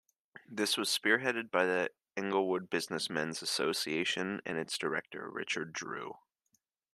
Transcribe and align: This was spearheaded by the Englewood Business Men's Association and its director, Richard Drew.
This 0.49 0.77
was 0.77 0.89
spearheaded 0.89 1.51
by 1.51 1.67
the 1.67 1.91
Englewood 2.17 2.71
Business 2.71 3.07
Men's 3.07 3.43
Association 3.43 4.41
and 4.47 4.57
its 4.57 4.75
director, 4.79 5.29
Richard 5.29 5.73
Drew. 5.73 6.15